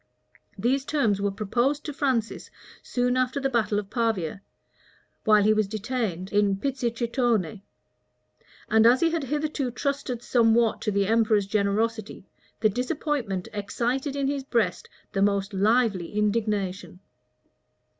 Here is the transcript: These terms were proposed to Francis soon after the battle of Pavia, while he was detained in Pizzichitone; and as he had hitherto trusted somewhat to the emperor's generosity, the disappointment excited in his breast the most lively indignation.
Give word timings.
These 0.57 0.83
terms 0.83 1.21
were 1.21 1.29
proposed 1.29 1.83
to 1.85 1.93
Francis 1.93 2.49
soon 2.81 3.15
after 3.15 3.39
the 3.39 3.51
battle 3.51 3.77
of 3.77 3.91
Pavia, 3.91 4.41
while 5.25 5.43
he 5.43 5.53
was 5.53 5.67
detained 5.67 6.33
in 6.33 6.55
Pizzichitone; 6.57 7.61
and 8.67 8.87
as 8.87 9.01
he 9.01 9.11
had 9.11 9.25
hitherto 9.25 9.69
trusted 9.69 10.23
somewhat 10.23 10.81
to 10.81 10.91
the 10.91 11.05
emperor's 11.05 11.45
generosity, 11.45 12.27
the 12.61 12.67
disappointment 12.69 13.47
excited 13.53 14.15
in 14.15 14.25
his 14.27 14.43
breast 14.43 14.89
the 15.11 15.21
most 15.21 15.53
lively 15.53 16.13
indignation. 16.13 16.99